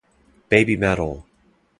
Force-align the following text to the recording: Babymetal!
Babymetal! 0.49 1.25